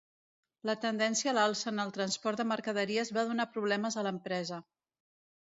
[0.69, 4.61] La tendència a l'alça en el transport de mercaderies va donar problemes a l'empresa.